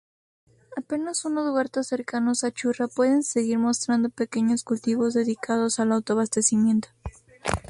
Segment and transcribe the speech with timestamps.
[0.75, 6.89] Apenas unos huertos cercanos a Churra pueden seguir mostrando pequeños cultivos dedicados al autoabastecimiento.